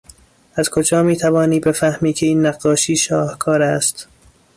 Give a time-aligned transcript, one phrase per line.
[0.55, 4.07] از کجا میتوانی بفهمی که این نقاشی شاهکار است؟